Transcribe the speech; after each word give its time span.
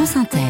France 0.00 0.16
Inter. 0.16 0.40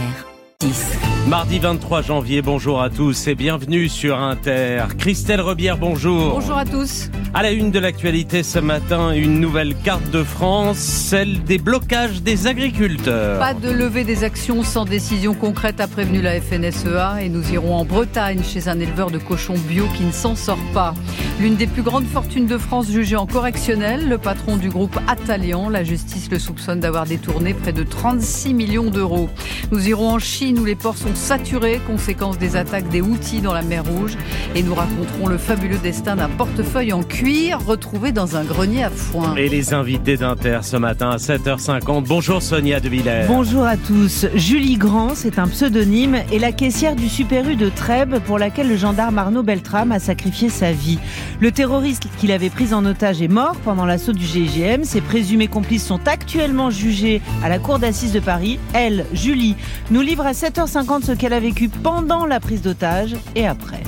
10. 0.61 1.10
Mardi 1.29 1.59
23 1.61 2.03
janvier, 2.03 2.43
bonjour 2.43 2.83
à 2.83 2.91
tous 2.91 3.29
et 3.29 3.35
bienvenue 3.35 3.89
sur 3.89 4.19
Inter. 4.19 4.85
Christelle 4.99 5.41
Rebière, 5.41 5.77
bonjour. 5.77 6.35
Bonjour 6.35 6.57
à 6.57 6.65
tous. 6.65 7.09
À 7.33 7.43
la 7.43 7.53
une 7.53 7.71
de 7.71 7.79
l'actualité 7.79 8.43
ce 8.43 8.59
matin, 8.59 9.13
une 9.13 9.39
nouvelle 9.39 9.77
carte 9.77 10.11
de 10.11 10.25
France, 10.25 10.79
celle 10.79 11.45
des 11.45 11.59
blocages 11.59 12.23
des 12.23 12.49
agriculteurs. 12.49 13.39
Pas 13.39 13.55
de 13.55 13.71
levée 13.71 14.03
des 14.03 14.25
actions 14.25 14.65
sans 14.65 14.85
décision 14.85 15.35
concrète, 15.35 15.81
a 15.81 15.87
prévenu 15.87 16.21
la 16.21 16.41
FNSEA. 16.41 17.23
Et 17.23 17.29
nous 17.29 17.53
irons 17.53 17.77
en 17.77 17.85
Bretagne 17.85 18.43
chez 18.43 18.67
un 18.67 18.81
éleveur 18.81 19.13
de 19.13 19.19
cochons 19.19 19.55
bio 19.69 19.87
qui 19.97 20.03
ne 20.03 20.13
s'en 20.13 20.35
sort 20.35 20.59
pas. 20.75 20.95
L'une 21.39 21.55
des 21.55 21.69
plus 21.69 21.83
grandes 21.83 22.07
fortunes 22.07 22.47
de 22.47 22.59
France 22.59 22.91
jugée 22.91 23.17
en 23.17 23.27
correctionnel, 23.27 24.09
le 24.09 24.19
patron 24.19 24.57
du 24.57 24.69
groupe 24.69 24.99
Atalian, 25.07 25.69
la 25.69 25.85
justice 25.85 26.29
le 26.31 26.41
soupçonne 26.41 26.81
d'avoir 26.81 27.07
détourné 27.07 27.55
près 27.55 27.73
de 27.73 27.85
36 27.85 28.55
millions 28.55 28.91
d'euros. 28.91 29.29
Nous 29.71 29.89
irons 29.89 30.11
en 30.11 30.19
Chine 30.19 30.59
où 30.59 30.65
les 30.65 30.75
ports 30.75 30.97
sont 30.97 31.10
saturés, 31.17 31.81
conséquence 31.87 32.39
des 32.39 32.57
attaques 32.57 32.89
des 32.89 33.01
Houthis 33.01 33.41
dans 33.41 33.53
la 33.53 33.63
mer 33.63 33.85
Rouge. 33.85 34.17
Et 34.55 34.63
nous 34.63 34.75
raconterons 34.75 35.27
le 35.29 35.39
fabuleux 35.39 35.79
destin 35.79 36.17
d'un 36.17 36.29
portefeuille 36.29 36.93
en 36.93 37.03
cuir 37.03 37.61
retrouvé 37.65 38.13
dans 38.13 38.37
un 38.37 38.45
grenier 38.45 38.85
à 38.85 38.91
foin. 38.91 39.35
Et 39.37 39.49
les 39.49 39.75
invités 39.75 40.17
d'Inter 40.17 40.61
ce 40.63 40.77
matin 40.77 41.11
à 41.11 41.17
7h50. 41.17 42.05
Bonjour 42.07 42.43
Sonia 42.43 42.81
De 42.81 42.89
Villers. 42.89 43.25
Bonjour 43.29 43.65
à 43.65 43.77
tous. 43.77 44.27
Julie 44.35 44.77
Grand, 44.77 45.15
c'est 45.15 45.39
un 45.39 45.49
pseudonyme, 45.49 46.17
et 46.33 46.39
la 46.39 46.53
caissière 46.53 46.97
du 46.97 47.09
Super 47.09 47.49
U 47.49 47.57
de 47.57 47.69
Trèbes 47.69 48.19
pour 48.21 48.39
laquelle 48.39 48.69
le 48.69 48.77
gendarme 48.77 49.19
Arnaud 49.19 49.43
Beltrame 49.43 49.93
a 49.93 49.99
sacrifié 49.99 50.49
sa 50.49 50.73
vie. 50.73 50.99
Le 51.41 51.53
terroriste 51.53 52.09
qu'il 52.19 52.33
avait 52.33 52.51
pris 52.51 52.75
en 52.75 52.85
otage 52.85 53.23
est 53.23 53.29
mort 53.29 53.57
pendant 53.65 53.87
l'assaut 53.87 54.13
du 54.13 54.25
GIGN. 54.25 54.85
Ses 54.85 55.01
présumés 55.01 55.49
complices 55.49 55.87
sont 55.87 56.01
actuellement 56.07 56.71
jugés 56.71 57.23
à 57.43 57.49
la 57.49 57.59
cour 57.59 57.79
d'assises 57.79 58.13
de 58.13 58.21
Paris. 58.21 58.59
Elle, 58.73 59.07
Julie, 59.13 59.57
nous 59.91 60.03
livre 60.03 60.27
à 60.27 60.33
7h50 60.33 61.00
ce 61.03 61.13
qu'elle 61.13 61.33
a 61.33 61.41
vécu 61.41 61.69
pendant 61.69 62.27
la 62.27 62.41
prise 62.41 62.63
d'otage 62.63 63.17
et 63.35 63.47
après. 63.47 63.83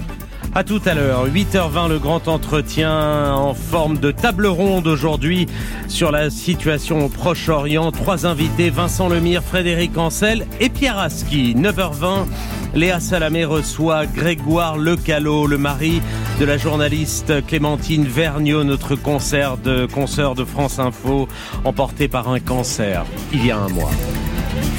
À 0.55 0.65
tout 0.65 0.83
à 0.85 0.93
l'heure, 0.93 1.27
8h20, 1.29 1.89
le 1.89 1.99
grand 1.99 2.29
entretien 2.29 3.33
en 3.33 3.55
forme 3.55 3.97
de 3.97 4.11
table 4.11 4.47
ronde 4.47 4.87
aujourd'hui 4.87 5.47
sur 5.89 6.13
la 6.13 6.29
situation 6.29 7.07
au 7.07 7.09
Proche-Orient. 7.09 7.91
Trois 7.91 8.27
invités, 8.27 8.69
Vincent 8.69 9.09
Lemire, 9.09 9.43
Frédéric 9.43 9.97
Ancel 9.97 10.47
et 10.61 10.69
Pierre 10.69 10.99
Aski. 10.99 11.55
9h20, 11.55 12.27
Léa 12.75 13.01
Salamé 13.01 13.47
reçoit 13.47 14.05
Grégoire 14.05 14.77
Lecalot, 14.77 15.47
le 15.47 15.57
mari 15.57 16.03
de 16.39 16.45
la 16.45 16.59
journaliste 16.59 17.47
Clémentine 17.47 18.05
Vergniaud, 18.05 18.63
notre 18.63 18.95
concert 18.95 19.57
de 19.57 19.87
concert 19.87 20.35
de 20.35 20.45
France 20.45 20.79
Info, 20.79 21.29
emporté 21.65 22.09
par 22.09 22.29
un 22.29 22.41
cancer 22.41 23.07
il 23.33 23.47
y 23.47 23.51
a 23.51 23.57
un 23.57 23.69
mois. 23.69 23.91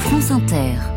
France 0.04 0.30
Inter. 0.30 0.93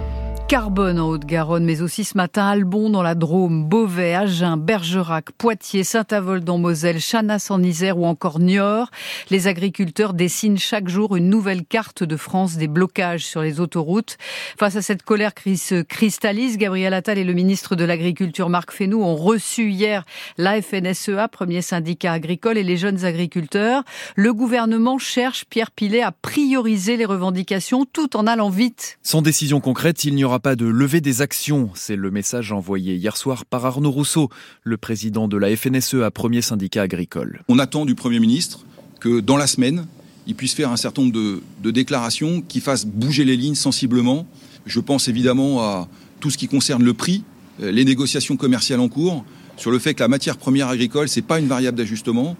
Carbone 0.47 0.97
en 0.97 1.09
Haute-Garonne, 1.09 1.65
mais 1.65 1.81
aussi 1.81 2.05
ce 2.05 2.15
matin 2.15 2.47
Albon 2.47 2.89
dans 2.89 3.01
la 3.01 3.15
Drôme, 3.15 3.65
Beauvais, 3.65 4.15
Agen, 4.15 4.55
Bergerac, 4.55 5.33
Poitiers, 5.33 5.83
Saint-Avold 5.83 6.49
en 6.49 6.57
Moselle, 6.57 7.01
Chanas 7.01 7.47
en 7.49 7.61
Isère 7.61 7.97
ou 7.97 8.05
encore 8.05 8.39
Niort. 8.39 8.89
Les 9.29 9.47
agriculteurs 9.47 10.13
dessinent 10.13 10.57
chaque 10.57 10.87
jour 10.87 11.17
une 11.17 11.29
nouvelle 11.29 11.65
carte 11.65 12.03
de 12.03 12.15
France 12.15 12.55
des 12.55 12.69
blocages 12.69 13.25
sur 13.25 13.41
les 13.41 13.59
autoroutes. 13.59 14.17
Face 14.57 14.77
à 14.77 14.81
cette 14.81 15.03
colère 15.03 15.33
qui 15.33 15.57
se 15.57 15.81
cristallise, 15.81 16.57
Gabriel 16.57 16.93
Attal 16.93 17.17
et 17.17 17.25
le 17.25 17.33
ministre 17.33 17.75
de 17.75 17.83
l'Agriculture 17.83 18.47
Marc 18.47 18.71
Fesneau 18.71 19.03
ont 19.03 19.17
reçu 19.17 19.71
hier 19.71 20.05
la 20.37 20.61
FNSEA, 20.61 21.27
premier 21.27 21.61
syndicat 21.61 22.13
agricole, 22.13 22.57
et 22.57 22.63
les 22.63 22.77
jeunes 22.77 23.03
agriculteurs. 23.03 23.83
Le 24.15 24.33
gouvernement 24.33 24.97
cherche, 24.97 25.43
Pierre 25.49 25.71
Pilet, 25.71 26.03
à 26.03 26.13
prioriser 26.13 26.95
les 26.95 27.05
revendications 27.05 27.83
tout 27.83 28.15
en 28.15 28.25
allant 28.27 28.49
vite. 28.49 28.97
Sans 29.03 29.21
décision 29.21 29.59
concrète, 29.59 30.05
il 30.05 30.15
n'y 30.15 30.23
aura 30.23 30.36
pas 30.39 30.55
de 30.55 30.65
levée 30.65 31.01
des 31.01 31.21
actions. 31.21 31.69
C'est 31.73 31.95
le 31.95 32.11
message 32.11 32.51
envoyé 32.51 32.95
hier 32.95 33.17
soir 33.17 33.45
par 33.45 33.65
Arnaud 33.65 33.91
Rousseau, 33.91 34.29
le 34.63 34.77
président 34.77 35.27
de 35.27 35.37
la 35.37 35.55
FNSEA, 35.55 36.11
premier 36.11 36.41
syndicat 36.41 36.83
agricole. 36.83 37.43
On 37.47 37.59
attend 37.59 37.85
du 37.85 37.95
Premier 37.95 38.19
ministre 38.19 38.65
que 38.99 39.19
dans 39.19 39.37
la 39.37 39.47
semaine, 39.47 39.85
il 40.27 40.35
puisse 40.35 40.53
faire 40.53 40.71
un 40.71 40.77
certain 40.77 41.03
nombre 41.03 41.13
de, 41.13 41.71
déclarations 41.71 42.41
qui 42.41 42.59
fassent 42.59 42.85
bouger 42.85 43.23
les 43.23 43.37
lignes 43.37 43.55
sensiblement. 43.55 44.27
Je 44.65 44.79
pense 44.79 45.07
évidemment 45.07 45.61
à 45.61 45.87
tout 46.19 46.29
ce 46.29 46.37
qui 46.37 46.47
concerne 46.47 46.83
le 46.83 46.93
prix, 46.93 47.23
euh, 47.61 47.71
les 47.71 47.85
négociations 47.85 48.35
commerciales 48.35 48.79
en 48.79 48.89
cours, 48.89 49.23
sur 49.55 49.71
le 49.71 49.79
fait 49.79 49.93
que 49.93 50.01
la 50.01 50.07
matière 50.07 50.37
première 50.37 50.67
agricole, 50.67 51.07
c'est 51.07 51.21
pas 51.21 51.39
une 51.39 51.47
variable 51.47 51.77
d'ajustement. 51.77 52.35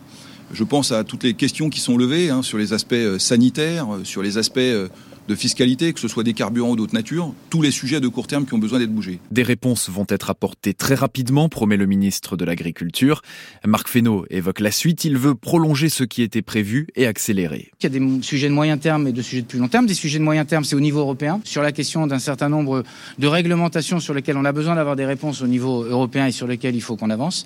Je 0.51 0.63
pense 0.63 0.91
à 0.91 1.03
toutes 1.03 1.23
les 1.23 1.33
questions 1.33 1.69
qui 1.69 1.79
sont 1.79 1.97
levées 1.97 2.29
hein, 2.29 2.41
sur 2.41 2.57
les 2.57 2.73
aspects 2.73 2.93
euh, 2.93 3.19
sanitaires, 3.19 3.95
euh, 3.95 4.03
sur 4.03 4.21
les 4.21 4.37
aspects 4.37 4.59
de 5.27 5.35
fiscalité, 5.35 5.93
que 5.93 5.99
ce 5.99 6.07
soit 6.07 6.23
des 6.23 6.33
carburants 6.33 6.71
ou 6.71 6.75
d'autres 6.75 6.93
natures, 6.93 7.33
tous 7.49 7.61
les 7.61 7.71
sujets 7.71 7.99
de 7.99 8.07
court 8.07 8.27
terme 8.27 8.45
qui 8.45 8.53
ont 8.53 8.59
besoin 8.59 8.79
d'être 8.79 8.93
bougés. 8.93 9.19
Des 9.31 9.43
réponses 9.43 9.89
vont 9.89 10.05
être 10.09 10.29
apportées 10.29 10.73
très 10.73 10.95
rapidement, 10.95 11.49
promet 11.49 11.77
le 11.77 11.85
ministre 11.85 12.37
de 12.37 12.45
l'Agriculture. 12.45 13.21
Marc 13.65 13.87
Fesneau 13.87 14.25
évoque 14.29 14.59
la 14.59 14.71
suite. 14.71 15.05
Il 15.05 15.17
veut 15.17 15.35
prolonger 15.35 15.89
ce 15.89 16.03
qui 16.03 16.21
était 16.21 16.41
prévu 16.41 16.87
et 16.95 17.05
accélérer. 17.05 17.71
Il 17.79 17.83
y 17.83 17.85
a 17.87 17.89
des 17.99 18.21
sujets 18.21 18.49
de 18.49 18.53
moyen 18.53 18.77
terme 18.77 19.07
et 19.07 19.11
de 19.11 19.21
sujets 19.21 19.41
de 19.41 19.47
plus 19.47 19.59
long 19.59 19.67
terme. 19.67 19.85
Des 19.85 19.93
sujets 19.93 20.19
de 20.19 20.23
moyen 20.23 20.45
terme, 20.45 20.63
c'est 20.63 20.75
au 20.75 20.79
niveau 20.79 20.99
européen, 20.99 21.41
sur 21.43 21.61
la 21.61 21.71
question 21.71 22.07
d'un 22.07 22.19
certain 22.19 22.49
nombre 22.49 22.83
de 23.19 23.27
réglementations 23.27 23.99
sur 23.99 24.13
lesquelles 24.13 24.37
on 24.37 24.45
a 24.45 24.51
besoin 24.51 24.75
d'avoir 24.75 24.95
des 24.95 25.05
réponses 25.05 25.41
au 25.41 25.47
niveau 25.47 25.83
européen 25.83 26.27
et 26.27 26.31
sur 26.31 26.47
lesquelles 26.47 26.75
il 26.75 26.81
faut 26.81 26.95
qu'on 26.95 27.09
avance. 27.09 27.45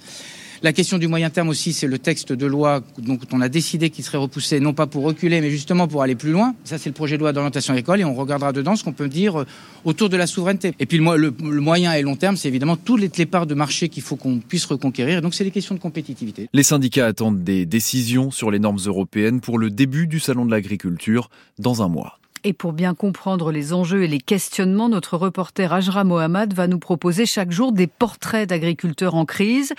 La 0.64 0.74
question 0.74 1.00
du 1.00 1.08
moyen 1.08 1.32
terme 1.32 1.50
aussi, 1.50 1.74
c'est 1.74 1.88
le 1.88 1.98
texte 1.98 2.34
de 2.34 2.46
loi 2.46 2.84
dont 3.00 3.18
on 3.32 3.42
a 3.42 3.50
décidé 3.50 3.90
qu'il 3.90 4.04
serait 4.04 4.20
repoussé, 4.20 4.60
non 4.60 4.74
pas 4.74 4.86
pour 4.86 5.04
reculer, 5.04 5.42
mais 5.42 5.50
justement 5.50 5.88
pour 5.88 6.04
aller 6.04 6.14
plus 6.14 6.32
loin. 6.32 6.54
Ça, 6.66 6.78
c'est 6.78 6.88
le 6.88 6.94
projet 6.94 7.16
de 7.18 7.22
loi 7.22 7.34
d'orientation 7.34 7.74
agricole 7.74 8.00
et 8.00 8.06
on 8.06 8.14
regardera 8.14 8.54
dedans 8.54 8.76
ce 8.76 8.84
qu'on 8.84 8.94
peut 8.94 9.08
dire 9.08 9.44
autour 9.86 10.10
de 10.10 10.18
la 10.18 10.28
souveraineté. 10.28 10.74
Et 10.80 10.86
puis 10.86 11.00
le, 11.00 11.32
moyen 11.60 11.94
et 11.94 12.04
long 12.04 12.16
terme, 12.16 12.38
c'est 12.38 12.48
évidemment 12.48 12.78
toutes 12.78 13.02
les, 13.02 13.10
les 13.18 13.26
parts 13.26 13.48
de 13.48 13.56
marché 13.56 13.90
qu'il 13.90 14.04
faut 14.04 14.18
qu'on 14.18 14.38
puisse 14.38 14.66
reconquérir. 14.66 15.24
Donc, 15.24 15.34
c'est 15.34 15.44
les 15.44 15.50
questions 15.50 15.74
de 15.74 15.80
compétitivité. 15.80 16.48
Les 16.54 16.64
syndicats 16.64 17.08
attendent 17.08 17.44
des 17.44 17.66
décisions 17.66 18.30
sur 18.30 18.52
les 18.52 18.60
normes 18.60 18.80
européennes 18.86 19.42
pour 19.42 19.58
le 19.58 19.72
début 19.72 20.06
du 20.06 20.20
Salon 20.20 20.46
de 20.46 20.52
l'agriculture 20.52 21.32
dans 21.58 21.82
un 21.82 21.88
mois. 21.88 22.21
Et 22.44 22.54
pour 22.54 22.74
bien 22.74 22.96
comprendre 22.96 23.52
les 23.52 23.72
enjeux 23.72 24.02
et 24.02 24.08
les 24.08 24.20
questionnements, 24.20 24.90
notre 24.90 25.16
reporter 25.16 25.72
Ajra 25.72 26.04
Mohamed 26.04 26.56
va 26.56 26.66
nous 26.66 26.80
proposer 26.80 27.28
chaque 27.28 27.52
jour 27.52 27.72
des 27.72 27.86
portraits 27.86 28.50
d'agriculteurs 28.50 29.14
en 29.14 29.26
crise. 29.26 29.74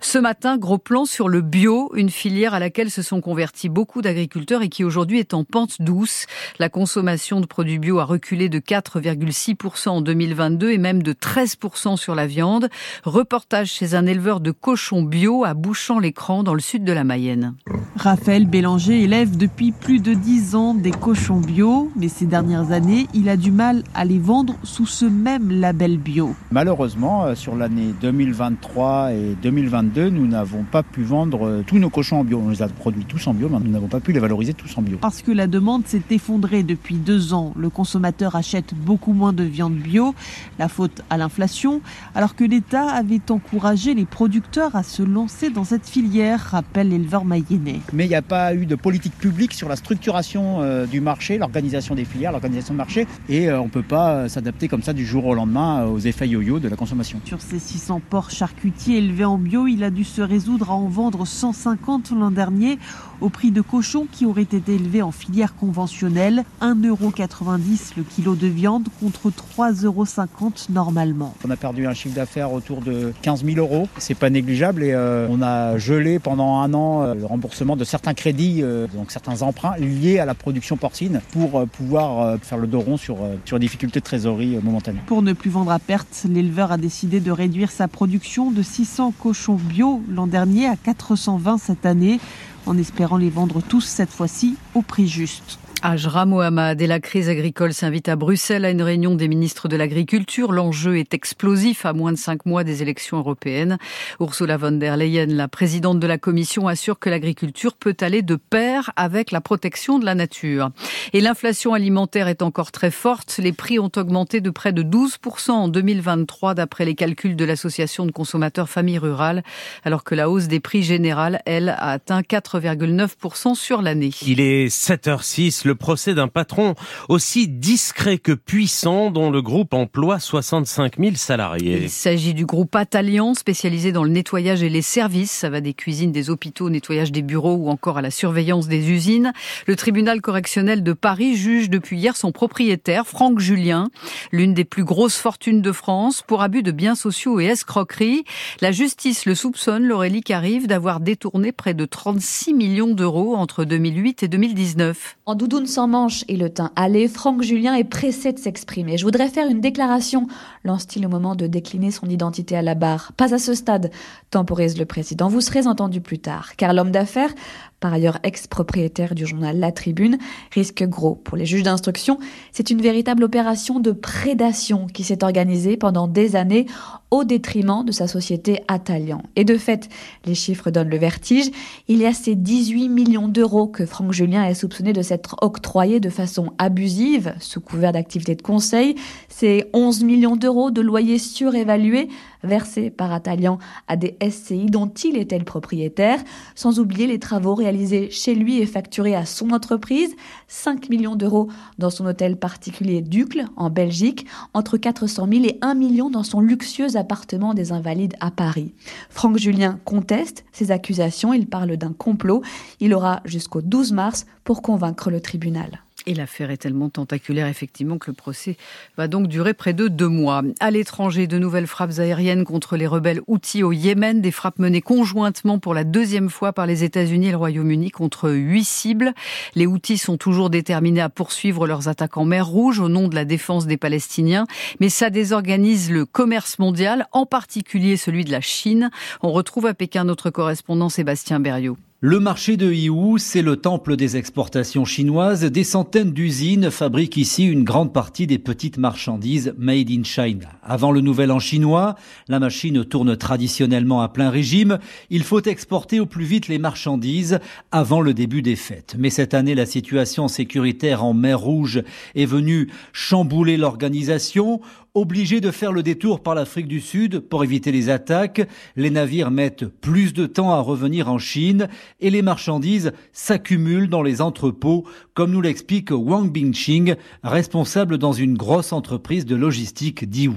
Ce 0.00 0.16
matin, 0.16 0.56
gros 0.56 0.78
plan 0.78 1.04
sur 1.04 1.28
le 1.28 1.40
bio, 1.40 1.90
une 1.96 2.10
filière 2.10 2.54
à 2.54 2.60
laquelle 2.60 2.92
se 2.92 3.02
sont 3.02 3.20
convertis 3.20 3.68
beaucoup 3.68 4.02
d'agriculteurs 4.02 4.62
et 4.62 4.68
qui 4.68 4.84
aujourd'hui 4.84 5.18
est 5.18 5.34
en 5.34 5.42
pente 5.42 5.82
douce. 5.82 6.26
La 6.60 6.68
consommation 6.68 7.40
de 7.40 7.46
produits 7.46 7.80
bio 7.80 7.98
a 7.98 8.04
reculé 8.04 8.48
de 8.48 8.60
4,6% 8.60 9.88
en 9.88 10.00
2022 10.00 10.70
et 10.70 10.78
même 10.78 11.02
de 11.02 11.12
13% 11.12 11.96
sur 11.96 12.14
la 12.14 12.28
viande. 12.28 12.68
Reportage 13.02 13.72
chez 13.72 13.94
un 13.94 14.06
éleveur 14.06 14.38
de 14.38 14.52
cochons 14.52 15.02
bio 15.02 15.44
à 15.44 15.54
Bouchant-l'Écran 15.54 16.44
dans 16.44 16.54
le 16.54 16.60
sud 16.60 16.84
de 16.84 16.92
la 16.92 17.02
Mayenne. 17.02 17.56
Raphaël 17.96 18.46
Bélanger 18.46 19.02
élève 19.02 19.36
depuis 19.36 19.72
plus 19.72 19.98
de 19.98 20.14
10 20.14 20.54
ans 20.54 20.74
des 20.74 20.92
cochons 20.92 21.40
bio 21.40 21.90
mais 21.96 22.08
ces 22.08 22.26
dernières 22.26 22.72
années, 22.72 23.06
il 23.14 23.28
a 23.28 23.36
du 23.36 23.50
mal 23.50 23.82
à 23.94 24.04
les 24.04 24.18
vendre 24.18 24.54
sous 24.62 24.86
ce 24.86 25.04
même 25.04 25.50
label 25.50 25.98
bio. 25.98 26.34
Malheureusement, 26.50 27.24
euh, 27.24 27.34
sur 27.34 27.56
l'année 27.56 27.94
2023 28.00 29.12
et 29.12 29.36
2022, 29.42 30.10
nous 30.10 30.26
n'avons 30.26 30.62
pas 30.64 30.82
pu 30.82 31.02
vendre 31.02 31.46
euh, 31.46 31.64
tous 31.66 31.78
nos 31.78 31.90
cochons 31.90 32.20
en 32.20 32.24
bio. 32.24 32.42
On 32.44 32.50
les 32.50 32.62
a 32.62 32.68
produits 32.68 33.04
tous 33.04 33.26
en 33.26 33.34
bio, 33.34 33.48
mais 33.48 33.58
nous 33.58 33.70
n'avons 33.70 33.88
pas 33.88 34.00
pu 34.00 34.12
les 34.12 34.20
valoriser 34.20 34.54
tous 34.54 34.76
en 34.76 34.82
bio. 34.82 34.98
Parce 35.00 35.22
que 35.22 35.32
la 35.32 35.46
demande 35.46 35.86
s'est 35.86 36.02
effondrée 36.10 36.62
depuis 36.62 36.96
deux 36.96 37.32
ans. 37.32 37.52
Le 37.56 37.70
consommateur 37.70 38.36
achète 38.36 38.74
beaucoup 38.74 39.12
moins 39.12 39.32
de 39.32 39.44
viande 39.44 39.74
bio, 39.74 40.14
la 40.58 40.68
faute 40.68 41.02
à 41.10 41.16
l'inflation, 41.16 41.80
alors 42.14 42.34
que 42.34 42.44
l'État 42.44 42.90
avait 42.90 43.30
encouragé 43.30 43.94
les 43.94 44.04
producteurs 44.04 44.76
à 44.76 44.82
se 44.82 45.02
lancer 45.02 45.50
dans 45.50 45.64
cette 45.64 45.86
filière, 45.86 46.40
rappelle 46.40 46.90
l'éleveur 46.90 47.24
mayennais. 47.24 47.80
Mais 47.92 48.04
il 48.04 48.08
n'y 48.08 48.14
a 48.14 48.22
pas 48.22 48.54
eu 48.54 48.66
de 48.66 48.74
politique 48.74 49.16
publique 49.16 49.54
sur 49.54 49.68
la 49.68 49.76
structuration 49.76 50.60
euh, 50.60 50.86
du 50.86 51.00
marché, 51.00 51.38
l'organisation 51.38 51.85
des 51.94 52.04
filières, 52.04 52.32
l'organisation 52.32 52.74
de 52.74 52.78
marché, 52.78 53.06
et 53.28 53.48
euh, 53.48 53.60
on 53.60 53.64
ne 53.64 53.70
peut 53.70 53.82
pas 53.82 54.28
s'adapter 54.28 54.68
comme 54.68 54.82
ça 54.82 54.92
du 54.92 55.06
jour 55.06 55.26
au 55.26 55.34
lendemain 55.34 55.84
aux 55.84 55.98
effets 55.98 56.28
yo-yo 56.28 56.58
de 56.58 56.68
la 56.68 56.76
consommation. 56.76 57.20
Sur 57.24 57.40
ces 57.40 57.58
600 57.58 58.00
porcs 58.08 58.30
charcutiers 58.30 58.98
élevés 58.98 59.24
en 59.24 59.38
bio, 59.38 59.66
il 59.66 59.84
a 59.84 59.90
dû 59.90 60.04
se 60.04 60.22
résoudre 60.22 60.70
à 60.70 60.74
en 60.74 60.88
vendre 60.88 61.26
150 61.26 62.12
l'an 62.12 62.30
dernier 62.30 62.78
au 63.20 63.28
prix 63.28 63.50
de 63.50 63.60
cochons 63.60 64.06
qui 64.10 64.26
auraient 64.26 64.42
été 64.42 64.74
élevés 64.74 65.02
en 65.02 65.10
filière 65.10 65.54
conventionnelle, 65.54 66.44
1,90€ 66.60 67.92
le 67.96 68.02
kilo 68.02 68.34
de 68.34 68.46
viande 68.46 68.88
contre 69.00 69.30
3,50€ 69.30 70.70
normalement. 70.70 71.34
On 71.46 71.50
a 71.50 71.56
perdu 71.56 71.86
un 71.86 71.94
chiffre 71.94 72.14
d'affaires 72.14 72.52
autour 72.52 72.80
de 72.80 73.12
15 73.22 73.44
000 73.44 73.58
euros, 73.58 73.88
c'est 73.98 74.14
pas 74.14 74.30
négligeable 74.30 74.82
et 74.82 74.92
euh, 74.92 75.28
on 75.30 75.42
a 75.42 75.78
gelé 75.78 76.18
pendant 76.18 76.60
un 76.60 76.74
an 76.74 77.02
euh, 77.02 77.14
le 77.14 77.24
remboursement 77.24 77.76
de 77.76 77.84
certains 77.84 78.14
crédits, 78.14 78.62
euh, 78.62 78.86
donc 78.94 79.10
certains 79.10 79.42
emprunts 79.42 79.76
liés 79.78 80.18
à 80.18 80.24
la 80.24 80.34
production 80.34 80.76
porcine 80.76 81.20
pour 81.32 81.66
pouvoir 81.68 82.38
faire 82.42 82.58
le 82.58 82.66
dos 82.66 82.80
rond 82.80 82.96
sur, 82.96 83.18
sur 83.44 83.58
difficultés 83.58 84.00
de 84.00 84.04
trésorerie 84.04 84.58
momentanées. 84.62 85.00
Pour 85.06 85.22
ne 85.22 85.32
plus 85.32 85.50
vendre 85.50 85.70
à 85.70 85.78
perte, 85.78 86.26
l'éleveur 86.28 86.72
a 86.72 86.76
décidé 86.76 87.20
de 87.20 87.30
réduire 87.30 87.70
sa 87.70 87.88
production 87.88 88.50
de 88.50 88.62
600 88.62 89.14
cochons 89.18 89.54
bio 89.54 90.02
l'an 90.08 90.26
dernier 90.26 90.66
à 90.66 90.76
420 90.76 91.58
cette 91.58 91.86
année 91.86 92.20
en 92.66 92.76
espérant 92.76 93.16
les 93.16 93.30
vendre 93.30 93.62
tous 93.62 93.82
cette 93.82 94.10
fois-ci 94.10 94.56
au 94.74 94.82
prix 94.82 95.08
juste. 95.08 95.58
Ajra 95.82 96.24
Mohamed 96.24 96.80
et 96.80 96.86
la 96.86 97.00
crise 97.00 97.28
agricole 97.28 97.74
s'invite 97.74 98.08
à 98.08 98.16
Bruxelles 98.16 98.64
à 98.64 98.70
une 98.70 98.82
réunion 98.82 99.14
des 99.14 99.28
ministres 99.28 99.68
de 99.68 99.76
l'Agriculture. 99.76 100.52
L'enjeu 100.52 100.96
est 100.96 101.12
explosif 101.12 101.84
à 101.84 101.92
moins 101.92 102.12
de 102.12 102.16
cinq 102.16 102.46
mois 102.46 102.64
des 102.64 102.82
élections 102.82 103.18
européennes. 103.18 103.76
Ursula 104.18 104.56
von 104.56 104.72
der 104.72 104.96
Leyen, 104.96 105.26
la 105.26 105.48
présidente 105.48 106.00
de 106.00 106.06
la 106.06 106.16
Commission, 106.16 106.66
assure 106.66 106.98
que 106.98 107.10
l'agriculture 107.10 107.74
peut 107.74 107.96
aller 108.00 108.22
de 108.22 108.36
pair 108.36 108.90
avec 108.96 109.30
la 109.30 109.40
protection 109.40 109.98
de 109.98 110.06
la 110.06 110.14
nature. 110.14 110.70
Et 111.12 111.20
l'inflation 111.20 111.74
alimentaire 111.74 112.28
est 112.28 112.42
encore 112.42 112.72
très 112.72 112.90
forte. 112.90 113.38
Les 113.38 113.52
prix 113.52 113.78
ont 113.78 113.92
augmenté 113.96 114.40
de 114.40 114.50
près 114.50 114.72
de 114.72 114.82
12% 114.82 115.50
en 115.50 115.68
2023 115.68 116.54
d'après 116.54 116.86
les 116.86 116.94
calculs 116.94 117.36
de 117.36 117.44
l'Association 117.44 118.06
de 118.06 118.12
consommateurs 118.12 118.70
familles 118.70 118.98
rurales, 118.98 119.44
alors 119.84 120.04
que 120.04 120.14
la 120.14 120.30
hausse 120.30 120.48
des 120.48 120.60
prix 120.60 120.82
générale, 120.82 121.42
elle, 121.44 121.68
a 121.68 121.90
atteint 121.90 122.22
4,9% 122.22 123.54
sur 123.54 123.82
l'année. 123.82 124.10
Il 124.26 124.40
est 124.40 124.68
7h06 124.68 125.65
le 125.66 125.74
procès 125.74 126.14
d'un 126.14 126.28
patron 126.28 126.74
aussi 127.08 127.48
discret 127.48 128.18
que 128.18 128.32
puissant 128.32 129.10
dont 129.10 129.30
le 129.30 129.42
groupe 129.42 129.74
emploie 129.74 130.18
65 130.18 130.98
000 130.98 131.16
salariés. 131.16 131.80
Il 131.82 131.90
s'agit 131.90 132.32
du 132.32 132.46
groupe 132.46 132.74
Atalian, 132.74 133.34
spécialisé 133.34 133.92
dans 133.92 134.04
le 134.04 134.10
nettoyage 134.10 134.62
et 134.62 134.68
les 134.68 134.82
services. 134.82 135.30
Ça 135.30 135.50
va 135.50 135.60
des 135.60 135.74
cuisines, 135.74 136.12
des 136.12 136.30
hôpitaux, 136.30 136.70
nettoyage 136.70 137.12
des 137.12 137.22
bureaux 137.22 137.56
ou 137.56 137.68
encore 137.68 137.98
à 137.98 138.02
la 138.02 138.10
surveillance 138.10 138.68
des 138.68 138.90
usines. 138.90 139.32
Le 139.66 139.76
tribunal 139.76 140.20
correctionnel 140.20 140.82
de 140.82 140.92
Paris 140.92 141.36
juge 141.36 141.68
depuis 141.68 141.98
hier 141.98 142.16
son 142.16 142.32
propriétaire, 142.32 143.06
Franck 143.06 143.40
Julien, 143.40 143.88
l'une 144.32 144.54
des 144.54 144.64
plus 144.64 144.84
grosses 144.84 145.16
fortunes 145.16 145.62
de 145.62 145.72
France, 145.72 146.22
pour 146.26 146.42
abus 146.42 146.62
de 146.62 146.70
biens 146.70 146.94
sociaux 146.94 147.40
et 147.40 147.46
escroquerie. 147.46 148.24
La 148.60 148.72
justice 148.72 149.26
le 149.26 149.34
soupçonne, 149.34 149.84
Laurélie 149.84 150.22
Carive, 150.22 150.66
d'avoir 150.66 151.00
détourné 151.00 151.52
près 151.52 151.74
de 151.74 151.84
36 151.84 152.54
millions 152.54 152.94
d'euros 152.94 153.34
entre 153.34 153.64
2008 153.64 154.22
et 154.22 154.28
2019. 154.28 155.16
En 155.26 155.34
sans 155.64 155.88
manche 155.88 156.24
et 156.28 156.36
le 156.36 156.50
teint 156.50 156.72
allé, 156.76 157.08
Franck 157.08 157.42
Julien 157.42 157.74
est 157.74 157.84
pressé 157.84 158.32
de 158.32 158.38
s'exprimer. 158.38 158.98
Je 158.98 159.04
voudrais 159.04 159.28
faire 159.28 159.48
une 159.48 159.62
déclaration, 159.62 160.26
lance-t-il 160.64 161.06
au 161.06 161.08
moment 161.08 161.34
de 161.34 161.46
décliner 161.46 161.90
son 161.90 162.06
identité 162.08 162.54
à 162.56 162.62
la 162.62 162.74
barre? 162.74 163.12
Pas 163.16 163.32
à 163.32 163.38
ce 163.38 163.54
stade, 163.54 163.90
temporise 164.30 164.76
le 164.76 164.84
président. 164.84 165.28
Vous 165.28 165.40
serez 165.40 165.66
entendu 165.66 166.02
plus 166.02 166.18
tard, 166.18 166.56
car 166.56 166.74
l'homme 166.74 166.90
d'affaires 166.90 167.32
par 167.80 167.92
ailleurs 167.92 168.18
ex-propriétaire 168.22 169.14
du 169.14 169.26
journal 169.26 169.58
La 169.58 169.72
Tribune, 169.72 170.18
risque 170.52 170.84
gros 170.84 171.14
pour 171.14 171.36
les 171.36 171.46
juges 171.46 171.62
d'instruction. 171.62 172.18
C'est 172.52 172.70
une 172.70 172.80
véritable 172.80 173.24
opération 173.24 173.80
de 173.80 173.92
prédation 173.92 174.86
qui 174.86 175.04
s'est 175.04 175.22
organisée 175.22 175.76
pendant 175.76 176.08
des 176.08 176.36
années 176.36 176.66
au 177.10 177.24
détriment 177.24 177.84
de 177.84 177.92
sa 177.92 178.08
société 178.08 178.60
Atalian. 178.68 179.22
Et 179.36 179.44
de 179.44 179.56
fait, 179.56 179.88
les 180.24 180.34
chiffres 180.34 180.70
donnent 180.70 180.88
le 180.88 180.98
vertige. 180.98 181.50
Il 181.88 181.98
y 181.98 182.06
a 182.06 182.12
ces 182.12 182.34
18 182.34 182.88
millions 182.88 183.28
d'euros 183.28 183.68
que 183.68 183.86
Franck 183.86 184.12
Julien 184.12 184.44
est 184.44 184.54
soupçonné 184.54 184.92
de 184.92 185.02
s'être 185.02 185.36
octroyé 185.40 186.00
de 186.00 186.10
façon 186.10 186.52
abusive, 186.58 187.34
sous 187.38 187.60
couvert 187.60 187.92
d'activités 187.92 188.34
de 188.34 188.42
conseil. 188.42 188.96
Ces 189.28 189.66
11 189.72 190.02
millions 190.02 190.36
d'euros 190.36 190.70
de 190.70 190.80
loyers 190.80 191.18
surévalués 191.18 192.08
versés 192.42 192.90
par 192.90 193.12
Atalian 193.12 193.58
à 193.88 193.96
des 193.96 194.16
SCI 194.20 194.66
dont 194.66 194.88
il 194.88 195.16
était 195.16 195.38
le 195.38 195.44
propriétaire, 195.44 196.20
sans 196.54 196.78
oublier 196.78 197.06
les 197.06 197.18
travaux 197.18 197.54
réalisés 197.54 198.10
chez 198.10 198.34
lui 198.34 198.60
et 198.60 198.66
facturés 198.66 199.14
à 199.14 199.24
son 199.24 199.50
entreprise, 199.50 200.14
5 200.48 200.88
millions 200.88 201.16
d'euros 201.16 201.48
dans 201.78 201.90
son 201.90 202.06
hôtel 202.06 202.36
particulier 202.36 203.02
Ducle 203.02 203.46
en 203.56 203.70
Belgique, 203.70 204.26
entre 204.54 204.76
400 204.76 205.26
000 205.30 205.44
et 205.44 205.58
1 205.62 205.74
million 205.74 206.10
dans 206.10 206.22
son 206.22 206.40
luxueux 206.40 206.96
appartement 206.96 207.54
des 207.54 207.72
Invalides 207.72 208.14
à 208.20 208.30
Paris. 208.30 208.74
Franck 209.10 209.38
Julien 209.38 209.78
conteste 209.84 210.44
ces 210.52 210.70
accusations, 210.70 211.32
il 211.32 211.46
parle 211.46 211.76
d'un 211.76 211.92
complot, 211.92 212.42
il 212.80 212.94
aura 212.94 213.20
jusqu'au 213.24 213.62
12 213.62 213.92
mars 213.92 214.26
pour 214.44 214.62
convaincre 214.62 215.10
le 215.10 215.20
tribunal. 215.20 215.85
Et 216.08 216.14
l'affaire 216.14 216.52
est 216.52 216.58
tellement 216.58 216.88
tentaculaire, 216.88 217.48
effectivement, 217.48 217.98
que 217.98 218.12
le 218.12 218.14
procès 218.14 218.56
va 218.96 219.08
donc 219.08 219.26
durer 219.26 219.54
près 219.54 219.72
de 219.72 219.88
deux 219.88 220.08
mois. 220.08 220.42
À 220.60 220.70
l'étranger, 220.70 221.26
de 221.26 221.36
nouvelles 221.36 221.66
frappes 221.66 221.98
aériennes 221.98 222.44
contre 222.44 222.76
les 222.76 222.86
rebelles 222.86 223.20
Houthis 223.26 223.64
au 223.64 223.72
Yémen, 223.72 224.20
des 224.20 224.30
frappes 224.30 224.60
menées 224.60 224.82
conjointement 224.82 225.58
pour 225.58 225.74
la 225.74 225.82
deuxième 225.82 226.30
fois 226.30 226.52
par 226.52 226.66
les 226.66 226.84
États-Unis 226.84 227.26
et 227.26 227.30
le 227.32 227.36
Royaume-Uni 227.36 227.90
contre 227.90 228.30
huit 228.30 228.64
cibles. 228.64 229.14
Les 229.56 229.66
Houthis 229.66 229.98
sont 229.98 230.16
toujours 230.16 230.48
déterminés 230.48 231.00
à 231.00 231.08
poursuivre 231.08 231.66
leurs 231.66 231.88
attaques 231.88 232.16
en 232.16 232.24
mer 232.24 232.46
Rouge 232.46 232.78
au 232.78 232.88
nom 232.88 233.08
de 233.08 233.16
la 233.16 233.24
défense 233.24 233.66
des 233.66 233.76
Palestiniens, 233.76 234.46
mais 234.78 234.90
ça 234.90 235.10
désorganise 235.10 235.90
le 235.90 236.06
commerce 236.06 236.60
mondial, 236.60 237.08
en 237.10 237.26
particulier 237.26 237.96
celui 237.96 238.24
de 238.24 238.30
la 238.30 238.40
Chine. 238.40 238.90
On 239.22 239.32
retrouve 239.32 239.66
à 239.66 239.74
Pékin 239.74 240.04
notre 240.04 240.30
correspondant 240.30 240.88
Sébastien 240.88 241.40
Berriot. 241.40 241.76
Le 242.08 242.20
marché 242.20 242.56
de 242.56 242.72
Yiwu, 242.72 243.18
c'est 243.18 243.42
le 243.42 243.56
temple 243.56 243.96
des 243.96 244.16
exportations 244.16 244.84
chinoises. 244.84 245.42
Des 245.42 245.64
centaines 245.64 246.12
d'usines 246.12 246.70
fabriquent 246.70 247.16
ici 247.16 247.44
une 247.44 247.64
grande 247.64 247.92
partie 247.92 248.28
des 248.28 248.38
petites 248.38 248.78
marchandises 248.78 249.52
made 249.58 249.90
in 249.90 250.04
China. 250.04 250.46
Avant 250.62 250.92
le 250.92 251.00
nouvel 251.00 251.32
an 251.32 251.40
chinois, 251.40 251.96
la 252.28 252.38
machine 252.38 252.84
tourne 252.84 253.16
traditionnellement 253.16 254.02
à 254.02 254.08
plein 254.08 254.30
régime. 254.30 254.78
Il 255.10 255.24
faut 255.24 255.42
exporter 255.42 255.98
au 255.98 256.06
plus 256.06 256.24
vite 256.24 256.46
les 256.46 256.60
marchandises 256.60 257.40
avant 257.72 258.00
le 258.00 258.14
début 258.14 258.40
des 258.40 258.54
fêtes. 258.54 258.94
Mais 258.96 259.10
cette 259.10 259.34
année, 259.34 259.56
la 259.56 259.66
situation 259.66 260.28
sécuritaire 260.28 261.02
en 261.02 261.12
mer 261.12 261.40
Rouge 261.40 261.82
est 262.14 262.24
venue 262.24 262.70
chambouler 262.92 263.56
l'organisation. 263.56 264.60
Obligés 264.96 265.42
de 265.42 265.50
faire 265.50 265.72
le 265.72 265.82
détour 265.82 266.22
par 266.22 266.34
l'Afrique 266.34 266.68
du 266.68 266.80
Sud 266.80 267.20
pour 267.20 267.44
éviter 267.44 267.70
les 267.70 267.90
attaques, 267.90 268.48
les 268.76 268.88
navires 268.88 269.30
mettent 269.30 269.66
plus 269.66 270.14
de 270.14 270.24
temps 270.24 270.52
à 270.52 270.60
revenir 270.60 271.10
en 271.10 271.18
Chine 271.18 271.68
et 272.00 272.08
les 272.08 272.22
marchandises 272.22 272.94
s'accumulent 273.12 273.90
dans 273.90 274.00
les 274.00 274.22
entrepôts, 274.22 274.86
comme 275.16 275.30
nous 275.30 275.40
l'explique 275.40 275.90
Wang 275.92 276.30
Bingqing, 276.30 276.94
responsable 277.24 277.96
dans 277.96 278.12
une 278.12 278.36
grosse 278.36 278.74
entreprise 278.74 279.24
de 279.24 279.34
logistique 279.34 280.06
d'Iwu. 280.06 280.34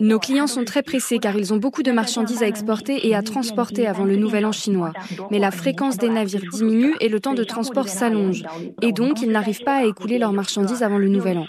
Nos 0.00 0.18
clients 0.20 0.46
sont 0.46 0.64
très 0.64 0.84
pressés 0.84 1.18
car 1.18 1.36
ils 1.36 1.52
ont 1.52 1.56
beaucoup 1.56 1.82
de 1.82 1.90
marchandises 1.90 2.44
à 2.44 2.46
exporter 2.46 3.08
et 3.08 3.16
à 3.16 3.22
transporter 3.22 3.88
avant 3.88 4.04
le 4.04 4.14
nouvel 4.14 4.46
an 4.46 4.52
chinois. 4.52 4.92
Mais 5.32 5.40
la 5.40 5.50
fréquence 5.50 5.98
des 5.98 6.08
navires 6.08 6.44
diminue 6.52 6.94
et 7.00 7.08
le 7.08 7.18
temps 7.18 7.34
de 7.34 7.42
transport 7.42 7.88
s'allonge. 7.88 8.44
Et 8.80 8.92
donc, 8.92 9.20
ils 9.20 9.32
n'arrivent 9.32 9.64
pas 9.64 9.78
à 9.78 9.84
écouler 9.84 10.18
leurs 10.18 10.32
marchandises 10.32 10.84
avant 10.84 10.98
le 10.98 11.08
nouvel 11.08 11.38
an. 11.38 11.46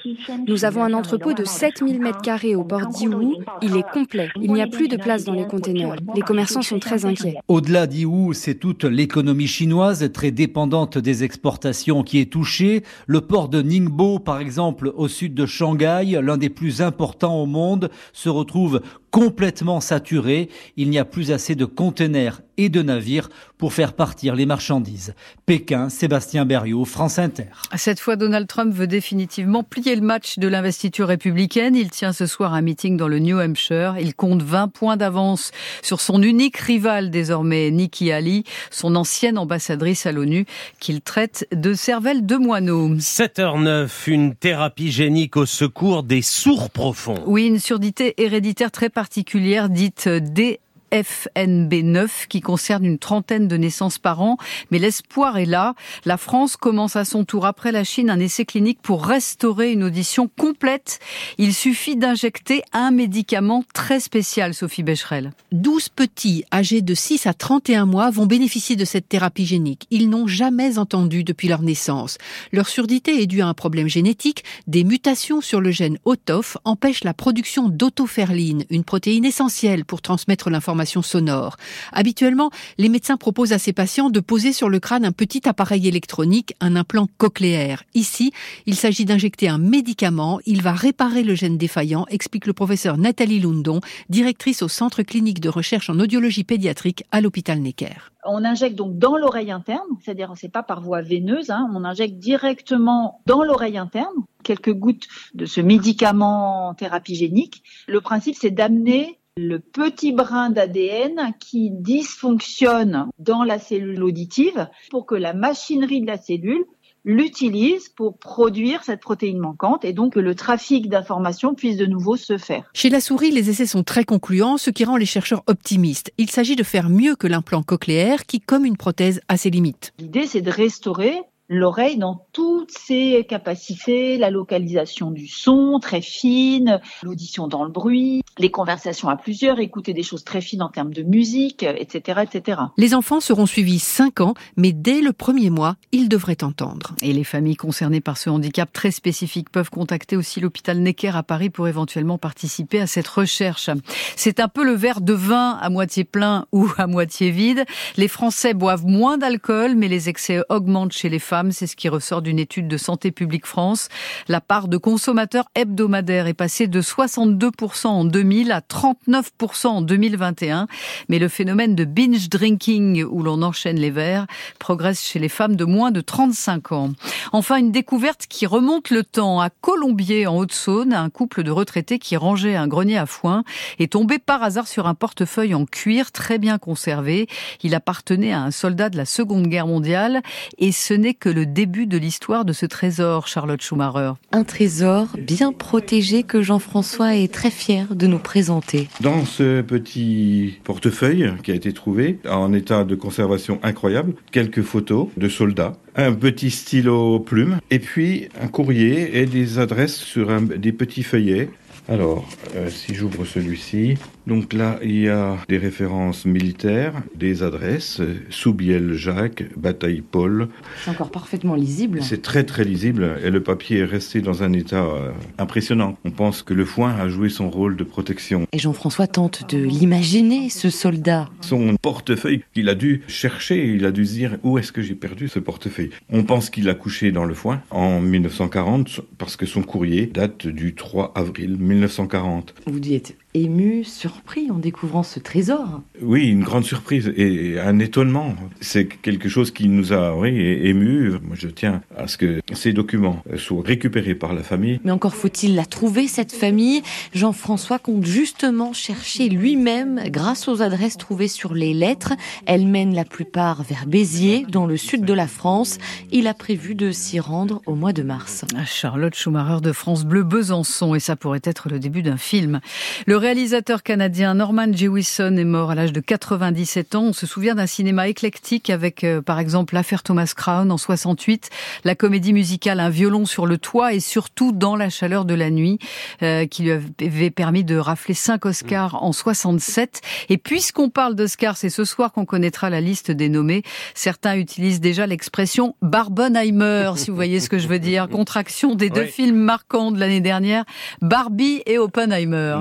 Nous 0.47 0.65
avons 0.65 0.83
un 0.83 0.93
entrepôt 0.93 1.33
de 1.33 1.43
7000 1.43 1.99
m2 1.99 2.55
au 2.55 2.63
port 2.63 2.87
d'Iwu. 2.87 3.35
Il 3.61 3.77
est 3.77 3.87
complet. 3.93 4.29
Il 4.41 4.51
n'y 4.51 4.63
a 4.63 4.67
plus 4.67 4.87
de 4.87 4.97
place 4.97 5.25
dans 5.25 5.33
les 5.33 5.45
containers. 5.45 5.95
Les 6.15 6.21
commerçants 6.21 6.63
sont 6.63 6.79
très 6.79 7.05
inquiets. 7.05 7.35
Au-delà 7.47 7.85
d'Iwu, 7.85 8.33
c'est 8.33 8.55
toute 8.55 8.83
l'économie 8.83 9.45
chinoise 9.45 10.11
très 10.11 10.31
dépendante 10.31 10.54
des 11.01 11.23
exportations 11.25 12.03
qui 12.03 12.19
est 12.19 12.31
touchée. 12.31 12.83
Le 13.07 13.19
port 13.19 13.49
de 13.49 13.61
Ningbo, 13.61 14.19
par 14.19 14.39
exemple, 14.39 14.93
au 14.95 15.09
sud 15.09 15.33
de 15.33 15.45
Shanghai, 15.45 16.17
l'un 16.21 16.37
des 16.37 16.49
plus 16.49 16.81
importants 16.81 17.35
au 17.35 17.45
monde, 17.45 17.89
se 18.13 18.29
retrouve 18.29 18.81
complètement 19.15 19.79
saturé. 19.79 20.49
Il 20.75 20.89
n'y 20.89 20.99
a 20.99 21.05
plus 21.05 21.31
assez 21.31 21.55
de 21.55 21.63
conteneurs 21.63 22.41
et 22.57 22.67
de 22.67 22.81
navires 22.81 23.29
pour 23.57 23.71
faire 23.71 23.93
partir 23.93 24.35
les 24.35 24.45
marchandises. 24.45 25.13
Pékin, 25.45 25.87
Sébastien 25.87 26.45
Berriot, 26.45 26.83
France 26.83 27.17
Inter. 27.17 27.45
Cette 27.75 28.01
fois, 28.01 28.17
Donald 28.17 28.47
Trump 28.47 28.73
veut 28.73 28.87
définitivement 28.87 29.63
plier 29.63 29.95
le 29.95 30.01
match 30.01 30.37
de 30.37 30.47
l'investiture 30.49 31.07
républicaine. 31.07 31.75
Il 31.75 31.89
tient 31.91 32.11
ce 32.11 32.25
soir 32.25 32.53
un 32.53 32.61
meeting 32.61 32.97
dans 32.97 33.07
le 33.07 33.19
New 33.19 33.39
Hampshire. 33.39 33.95
Il 33.99 34.15
compte 34.15 34.41
20 34.41 34.67
points 34.67 34.97
d'avance 34.97 35.51
sur 35.81 36.01
son 36.01 36.21
unique 36.21 36.57
rival 36.57 37.09
désormais, 37.09 37.71
Nikki 37.71 38.11
Haley, 38.11 38.43
son 38.69 38.97
ancienne 38.97 39.37
ambassadrice 39.37 40.05
à 40.05 40.11
l'ONU, 40.11 40.45
qu'il 40.81 40.99
traite 40.99 41.47
de 41.53 41.73
cervelle 41.73 42.25
de 42.25 42.35
moineau. 42.35 42.95
7h09, 42.95 43.89
une 44.07 44.35
thérapie 44.35 44.91
génique 44.91 45.37
au 45.37 45.45
secours 45.45 46.03
des 46.03 46.21
sourds 46.21 46.69
profonds. 46.69 47.23
Oui, 47.25 47.47
une 47.47 47.59
surdité 47.59 48.13
héréditaire 48.21 48.71
très 48.71 48.89
particulière 48.89 49.04
particulière 49.05 49.69
dite 49.69 50.07
D 50.09 50.59
FNB9 50.91 52.27
qui 52.27 52.41
concerne 52.41 52.85
une 52.85 52.99
trentaine 52.99 53.47
de 53.47 53.57
naissances 53.57 53.97
par 53.97 54.21
an. 54.21 54.37
Mais 54.71 54.79
l'espoir 54.79 55.37
est 55.37 55.45
là. 55.45 55.75
La 56.05 56.17
France 56.17 56.57
commence 56.57 56.95
à 56.95 57.05
son 57.05 57.25
tour, 57.25 57.45
après 57.45 57.71
la 57.71 57.83
Chine, 57.83 58.09
un 58.09 58.19
essai 58.19 58.45
clinique 58.45 58.79
pour 58.81 59.05
restaurer 59.05 59.71
une 59.71 59.83
audition 59.83 60.29
complète. 60.37 60.99
Il 61.37 61.53
suffit 61.53 61.95
d'injecter 61.95 62.61
un 62.73 62.91
médicament 62.91 63.63
très 63.73 63.99
spécial, 63.99 64.53
Sophie 64.53 64.83
Becherel. 64.83 65.31
12 65.51 65.89
petits 65.89 66.45
âgés 66.53 66.81
de 66.81 66.93
6 66.93 67.27
à 67.27 67.33
31 67.33 67.85
mois 67.85 68.09
vont 68.09 68.25
bénéficier 68.25 68.75
de 68.75 68.85
cette 68.85 69.09
thérapie 69.09 69.45
génique. 69.45 69.87
Ils 69.91 70.09
n'ont 70.09 70.27
jamais 70.27 70.77
entendu 70.77 71.23
depuis 71.23 71.47
leur 71.47 71.61
naissance. 71.61 72.17
Leur 72.51 72.67
surdité 72.67 73.21
est 73.21 73.27
due 73.27 73.41
à 73.41 73.47
un 73.47 73.53
problème 73.53 73.87
génétique. 73.87 74.43
Des 74.67 74.83
mutations 74.83 75.41
sur 75.41 75.61
le 75.61 75.71
gène 75.71 75.97
OTOF 76.05 76.57
empêchent 76.63 77.03
la 77.03 77.13
production 77.13 77.69
d'autoferline, 77.69 78.65
une 78.69 78.83
protéine 78.83 79.25
essentielle 79.25 79.85
pour 79.85 80.01
transmettre 80.01 80.49
l'information 80.49 80.74
d'information 80.75 81.01
sonore. 81.01 81.55
Habituellement, 81.93 82.49
les 82.77 82.89
médecins 82.89 83.17
proposent 83.17 83.53
à 83.53 83.59
ces 83.59 83.71
patients 83.71 84.09
de 84.09 84.19
poser 84.19 84.51
sur 84.51 84.67
le 84.69 84.79
crâne 84.79 85.05
un 85.05 85.13
petit 85.13 85.47
appareil 85.47 85.87
électronique, 85.87 86.53
un 86.59 86.75
implant 86.75 87.07
cochléaire. 87.17 87.83
Ici, 87.93 88.33
il 88.65 88.75
s'agit 88.75 89.05
d'injecter 89.05 89.47
un 89.47 89.57
médicament. 89.57 90.39
Il 90.45 90.61
va 90.61 90.73
réparer 90.73 91.23
le 91.23 91.33
gène 91.33 91.57
défaillant, 91.57 92.05
explique 92.09 92.45
le 92.45 92.53
professeur 92.53 92.97
Nathalie 92.97 93.39
Lundon, 93.39 93.79
directrice 94.09 94.61
au 94.61 94.67
Centre 94.67 95.01
clinique 95.03 95.39
de 95.39 95.49
recherche 95.49 95.89
en 95.89 95.99
audiologie 95.99 96.43
pédiatrique 96.43 97.05
à 97.11 97.21
l'hôpital 97.21 97.59
Necker. 97.59 98.11
On 98.25 98.43
injecte 98.43 98.75
donc 98.75 98.97
dans 98.97 99.17
l'oreille 99.17 99.51
interne, 99.51 99.87
c'est-à-dire 100.03 100.33
c'est 100.35 100.51
pas 100.51 100.63
par 100.63 100.81
voie 100.81 101.01
veineuse, 101.01 101.51
hein, 101.51 101.69
on 101.73 101.85
injecte 101.85 102.17
directement 102.17 103.21
dans 103.27 103.43
l'oreille 103.43 103.77
interne 103.77 104.15
quelques 104.43 104.73
gouttes 104.73 105.07
de 105.35 105.45
ce 105.45 105.61
médicament 105.61 106.73
thérapie 106.73 107.15
génique. 107.15 107.63
Le 107.87 108.01
principe 108.01 108.35
c'est 108.39 108.51
d'amener 108.51 109.19
le 109.37 109.59
petit 109.59 110.13
brin 110.13 110.49
d'ADN 110.49 111.33
qui 111.41 111.69
dysfonctionne 111.69 113.09
dans 113.19 113.43
la 113.43 113.59
cellule 113.59 114.01
auditive 114.01 114.69
pour 114.91 115.05
que 115.05 115.15
la 115.15 115.33
machinerie 115.33 115.99
de 115.99 116.07
la 116.07 116.17
cellule 116.17 116.63
l'utilise 117.03 117.89
pour 117.89 118.17
produire 118.17 118.85
cette 118.85 119.01
protéine 119.01 119.39
manquante 119.39 119.83
et 119.83 119.91
donc 119.91 120.13
que 120.13 120.21
le 120.21 120.35
trafic 120.35 120.87
d'informations 120.87 121.53
puisse 121.53 121.75
de 121.75 121.85
nouveau 121.85 122.15
se 122.15 122.37
faire. 122.37 122.63
Chez 122.73 122.89
la 122.89 123.01
souris, 123.01 123.29
les 123.29 123.49
essais 123.49 123.65
sont 123.65 123.83
très 123.83 124.05
concluants, 124.05 124.57
ce 124.57 124.69
qui 124.69 124.85
rend 124.85 124.95
les 124.95 125.05
chercheurs 125.05 125.43
optimistes. 125.47 126.13
Il 126.17 126.31
s'agit 126.31 126.55
de 126.55 126.63
faire 126.63 126.89
mieux 126.89 127.17
que 127.17 127.27
l'implant 127.27 127.61
cochléaire 127.61 128.25
qui, 128.25 128.39
comme 128.39 128.63
une 128.63 128.77
prothèse, 128.77 129.19
a 129.27 129.35
ses 129.35 129.49
limites. 129.49 129.93
L'idée, 129.99 130.27
c'est 130.27 130.41
de 130.41 130.49
restaurer 130.49 131.19
l'oreille 131.47 131.97
dans 131.97 132.25
toutes 132.33 132.71
ses 132.71 133.25
capacités, 133.27 134.17
la 134.17 134.31
localisation 134.31 135.11
du 135.11 135.27
son 135.27 135.79
très 135.79 136.01
fine, 136.01 136.81
l'audition 137.03 137.47
dans 137.47 137.63
le 137.63 137.71
bruit, 137.71 138.23
les 138.39 138.49
conversations 138.49 139.09
à 139.09 139.15
plusieurs, 139.15 139.59
écouter 139.59 139.93
des 139.93 140.03
choses 140.03 140.23
très 140.23 140.41
fines 140.41 140.63
en 140.63 140.69
termes 140.69 140.93
de 140.93 141.03
musique, 141.03 141.63
etc., 141.63 142.21
etc. 142.23 142.61
Les 142.77 142.95
enfants 142.95 143.19
seront 143.19 143.45
suivis 143.45 143.79
5 143.79 144.21
ans, 144.21 144.33
mais 144.57 144.71
dès 144.71 145.01
le 145.01 145.13
premier 145.13 145.49
mois, 145.49 145.75
ils 145.91 146.09
devraient 146.09 146.43
entendre. 146.43 146.95
Et 147.01 147.13
les 147.13 147.23
familles 147.23 147.55
concernées 147.55 148.01
par 148.01 148.17
ce 148.17 148.29
handicap 148.29 148.71
très 148.73 148.91
spécifique 148.91 149.49
peuvent 149.49 149.69
contacter 149.69 150.17
aussi 150.17 150.39
l'hôpital 150.39 150.79
Necker 150.79 151.15
à 151.15 151.23
Paris 151.23 151.49
pour 151.49 151.67
éventuellement 151.67 152.17
participer 152.17 152.79
à 152.79 152.87
cette 152.87 153.07
recherche. 153.07 153.69
C'est 154.15 154.39
un 154.39 154.47
peu 154.47 154.63
le 154.63 154.73
verre 154.73 155.01
de 155.01 155.13
vin 155.13 155.57
à 155.61 155.69
moitié 155.69 156.03
plein 156.03 156.47
ou 156.51 156.67
à 156.77 156.87
moitié 156.87 157.29
vide. 157.29 157.65
Les 157.97 158.07
Français 158.07 158.53
boivent 158.53 158.85
moins 158.85 159.17
d'alcool, 159.17 159.75
mais 159.75 159.87
les 159.87 160.09
excès 160.09 160.41
augmentent 160.49 160.93
chez 160.93 161.09
les 161.09 161.19
femmes 161.19 161.34
c'est 161.51 161.67
ce 161.67 161.75
qui 161.75 161.89
ressort 161.89 162.21
d'une 162.21 162.39
étude 162.39 162.67
de 162.67 162.77
Santé 162.77 163.11
publique 163.11 163.45
France. 163.45 163.89
La 164.27 164.41
part 164.41 164.67
de 164.67 164.77
consommateurs 164.77 165.45
hebdomadaires 165.55 166.27
est 166.27 166.33
passée 166.33 166.67
de 166.67 166.81
62% 166.81 167.87
en 167.87 168.05
2000 168.05 168.51
à 168.51 168.61
39% 168.61 169.67
en 169.67 169.81
2021. 169.81 170.67
Mais 171.09 171.19
le 171.19 171.27
phénomène 171.27 171.75
de 171.75 171.83
binge 171.83 172.29
drinking, 172.29 173.03
où 173.03 173.21
l'on 173.21 173.41
enchaîne 173.41 173.77
les 173.77 173.91
verres, 173.91 174.27
progresse 174.59 175.03
chez 175.03 175.19
les 175.19 175.29
femmes 175.29 175.55
de 175.55 175.65
moins 175.65 175.91
de 175.91 176.01
35 176.01 176.71
ans. 176.71 176.91
Enfin, 177.33 177.57
une 177.57 177.71
découverte 177.71 178.25
qui 178.27 178.45
remonte 178.45 178.89
le 178.89 179.03
temps. 179.03 179.41
À 179.41 179.49
Colombier, 179.49 180.27
en 180.27 180.37
Haute-Saône, 180.37 180.93
un 180.93 181.09
couple 181.09 181.43
de 181.43 181.51
retraités 181.51 181.99
qui 181.99 182.15
rangeait 182.15 182.55
un 182.55 182.67
grenier 182.67 182.97
à 182.97 183.05
foin 183.05 183.43
est 183.79 183.91
tombé 183.91 184.19
par 184.19 184.43
hasard 184.43 184.67
sur 184.67 184.87
un 184.87 184.93
portefeuille 184.93 185.53
en 185.53 185.65
cuir 185.65 186.11
très 186.11 186.37
bien 186.37 186.57
conservé. 186.57 187.27
Il 187.63 187.75
appartenait 187.75 188.33
à 188.33 188.41
un 188.41 188.51
soldat 188.51 188.89
de 188.89 188.97
la 188.97 189.05
Seconde 189.05 189.47
Guerre 189.47 189.67
mondiale 189.67 190.21
et 190.57 190.71
ce 190.71 190.93
n'est 190.93 191.13
que 191.25 191.29
le 191.31 191.47
début 191.47 191.87
de 191.87 191.97
l'histoire 191.97 192.45
de 192.45 192.53
ce 192.53 192.67
trésor, 192.67 193.27
Charlotte 193.27 193.59
Schumacher. 193.59 194.11
Un 194.31 194.43
trésor 194.43 195.07
bien 195.17 195.51
protégé 195.53 196.21
que 196.21 196.43
Jean-François 196.43 197.15
est 197.15 197.33
très 197.33 197.49
fier 197.49 197.95
de 197.95 198.05
nous 198.05 198.19
présenter. 198.19 198.89
Dans 199.01 199.25
ce 199.25 199.61
petit 199.61 200.59
portefeuille 200.63 201.33
qui 201.41 201.51
a 201.51 201.55
été 201.55 201.73
trouvé 201.73 202.19
en 202.29 202.53
état 202.53 202.83
de 202.83 202.93
conservation 202.93 203.59
incroyable, 203.63 204.13
quelques 204.31 204.61
photos 204.61 205.07
de 205.17 205.27
soldats, 205.27 205.73
un 205.95 206.13
petit 206.13 206.51
stylo 206.51 207.19
plume 207.19 207.57
et 207.71 207.79
puis 207.79 208.29
un 208.39 208.47
courrier 208.47 209.17
et 209.17 209.25
des 209.25 209.57
adresses 209.57 209.97
sur 209.97 210.29
des 210.39 210.73
petits 210.73 211.01
feuillets. 211.01 211.49
Alors, 211.89 212.29
euh, 212.55 212.69
si 212.69 212.93
j'ouvre 212.93 213.25
celui-ci, 213.25 213.95
donc 214.27 214.53
là, 214.53 214.79
il 214.83 214.99
y 215.01 215.09
a 215.09 215.37
des 215.47 215.57
références 215.57 216.25
militaires, 216.25 216.93
des 217.15 217.43
adresses, 217.43 218.01
Soubiel 218.29 218.93
Jacques, 218.93 219.43
Bataille 219.55 220.01
Paul. 220.01 220.49
C'est 220.83 220.91
encore 220.91 221.11
parfaitement 221.11 221.55
lisible. 221.55 222.01
C'est 222.01 222.21
très 222.21 222.43
très 222.43 222.63
lisible 222.63 223.17
et 223.23 223.29
le 223.29 223.41
papier 223.41 223.79
est 223.79 223.85
resté 223.85 224.21
dans 224.21 224.43
un 224.43 224.53
état 224.53 224.83
euh, 224.83 225.11
impressionnant. 225.37 225.97
On 226.05 226.11
pense 226.11 226.43
que 226.43 226.53
le 226.53 226.65
foin 226.65 226.95
a 226.95 227.07
joué 227.07 227.29
son 227.29 227.49
rôle 227.49 227.75
de 227.75 227.83
protection. 227.83 228.47
Et 228.51 228.59
Jean-François 228.59 229.07
tente 229.07 229.53
de 229.53 229.57
l'imaginer, 229.57 230.49
ce 230.49 230.69
soldat. 230.69 231.29
Son 231.41 231.75
portefeuille 231.81 232.43
qu'il 232.53 232.69
a 232.69 232.75
dû 232.75 233.03
chercher, 233.07 233.73
il 233.73 233.85
a 233.85 233.91
dû 233.91 234.05
se 234.05 234.13
dire 234.13 234.37
où 234.43 234.57
est-ce 234.57 234.71
que 234.71 234.81
j'ai 234.81 234.95
perdu 234.95 235.27
ce 235.27 235.39
portefeuille? 235.39 235.91
On 236.09 236.23
pense 236.23 236.49
qu'il 236.49 236.69
a 236.69 236.73
couché 236.73 237.11
dans 237.11 237.25
le 237.25 237.33
foin 237.33 237.61
en 237.69 238.01
1940 238.01 239.01
parce 239.17 239.35
que 239.35 239.45
son 239.45 239.61
courrier 239.61 240.07
date 240.07 240.47
du 240.47 240.75
3 240.75 241.13
avril 241.15 241.57
1940. 241.57 241.75
1940. 242.15 242.53
Vous 242.67 242.79
dites 242.79 243.17
ému, 243.35 243.83
surpris 243.83 244.49
en 244.49 244.55
découvrant 244.55 245.03
ce 245.03 245.19
trésor. 245.19 245.81
Oui, 246.01 246.27
une 246.27 246.43
grande 246.43 246.63
surprise 246.63 247.11
et 247.15 247.59
un 247.59 247.79
étonnement. 247.79 248.35
C'est 248.61 248.85
quelque 248.85 249.29
chose 249.29 249.51
qui 249.51 249.67
nous 249.67 249.93
a 249.93 250.15
oui, 250.15 250.29
ému. 250.29 251.11
Moi, 251.23 251.35
je 251.35 251.47
tiens 251.47 251.81
à 251.97 252.07
ce 252.07 252.17
que 252.17 252.41
ces 252.53 252.73
documents 252.73 253.21
soient 253.35 253.63
récupérés 253.63 254.15
par 254.15 254.33
la 254.33 254.43
famille. 254.43 254.79
Mais 254.83 254.91
encore 254.91 255.15
faut-il 255.15 255.55
la 255.55 255.65
trouver, 255.65 256.07
cette 256.07 256.31
famille. 256.31 256.81
Jean-François 257.13 257.79
compte 257.79 258.05
justement 258.05 258.73
chercher 258.73 259.29
lui-même 259.29 260.01
grâce 260.07 260.47
aux 260.47 260.61
adresses 260.61 260.97
trouvées 260.97 261.27
sur 261.27 261.53
les 261.53 261.73
lettres. 261.73 262.13
Elles 262.45 262.67
mènent 262.67 262.95
la 262.95 263.05
plupart 263.05 263.63
vers 263.63 263.85
Béziers, 263.85 264.45
dans 264.49 264.65
le 264.65 264.77
sud 264.77 265.05
de 265.05 265.13
la 265.13 265.27
France. 265.27 265.77
Il 266.11 266.27
a 266.27 266.33
prévu 266.33 266.75
de 266.75 266.91
s'y 266.91 267.19
rendre 267.19 267.61
au 267.65 267.75
mois 267.75 267.93
de 267.93 268.03
mars. 268.03 268.45
Charlotte 268.65 269.15
Schumacher 269.15 269.61
de 269.61 269.71
France 269.71 270.05
Bleu 270.05 270.23
Besançon 270.23 270.95
et 270.95 270.99
ça 270.99 271.15
pourrait 271.15 271.41
être 271.43 271.69
le 271.69 271.79
début 271.79 272.01
d'un 272.01 272.17
film. 272.17 272.59
Le 273.05 273.17
réalisateur 273.25 273.81
canadien 273.81 274.35
Norman 274.35 274.71
Jewison 274.71 275.35
est 275.35 275.45
mort 275.45 275.71
à 275.71 275.75
l'âge 275.75 275.91
de 275.91 275.99
97 275.99 276.93
ans. 276.93 277.05
On 277.05 277.13
se 277.13 277.25
souvient 277.25 277.55
d'un 277.55 277.65
cinéma 277.65 278.07
éclectique 278.07 278.69
avec, 278.69 279.03
euh, 279.03 279.19
par 279.19 279.39
exemple, 279.39 279.73
l'affaire 279.73 280.03
Thomas 280.03 280.31
Crown 280.37 280.71
en 280.71 280.77
68, 280.77 281.49
la 281.85 281.95
comédie 281.95 282.33
musicale 282.33 282.79
Un 282.79 282.91
violon 282.91 283.25
sur 283.25 283.47
le 283.47 283.57
toit 283.57 283.93
et 283.93 283.99
surtout 283.99 284.51
Dans 284.51 284.75
la 284.75 284.91
chaleur 284.91 285.25
de 285.25 285.33
la 285.33 285.49
nuit, 285.49 285.79
euh, 286.21 286.45
qui 286.45 286.61
lui 286.61 286.71
avait 286.71 287.31
permis 287.31 287.63
de 287.63 287.75
rafler 287.77 288.13
5 288.13 288.45
Oscars 288.45 289.01
en 289.01 289.11
67. 289.11 290.01
Et 290.29 290.37
puisqu'on 290.37 290.91
parle 290.91 291.15
d'Oscars, 291.15 291.57
c'est 291.57 291.71
ce 291.71 291.83
soir 291.83 292.11
qu'on 292.11 292.25
connaîtra 292.25 292.69
la 292.69 292.79
liste 292.79 293.09
des 293.09 293.29
nommés. 293.29 293.63
Certains 293.95 294.35
utilisent 294.35 294.81
déjà 294.81 295.07
l'expression 295.07 295.75
Barbenheimer, 295.81 296.91
si 296.97 297.09
vous 297.09 297.15
voyez 297.15 297.39
ce 297.39 297.49
que 297.49 297.57
je 297.57 297.67
veux 297.67 297.79
dire. 297.79 298.07
Contraction 298.07 298.75
des 298.75 298.91
deux 298.91 299.05
films 299.05 299.39
marquants 299.39 299.91
de 299.91 299.99
l'année 299.99 300.21
dernière, 300.21 300.63
Barbie 301.01 301.63
et 301.65 301.79
Oppenheimer. 301.79 302.59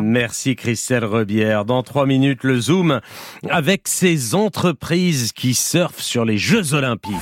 Christelle 0.57 1.05
Rebière. 1.05 1.65
Dans 1.65 1.83
trois 1.83 2.07
minutes, 2.07 2.45
le 2.45 2.61
Zoom 2.61 3.01
avec 3.51 3.83
ces 3.87 4.35
entreprises 4.35 5.33
qui 5.33 5.55
surfent 5.55 6.01
sur 6.01 6.25
les 6.25 6.39
Jeux 6.39 6.75
Olympiques. 6.75 7.13